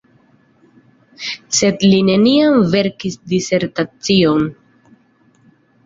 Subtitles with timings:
[1.59, 4.53] Sed li neniam verkis disertacion.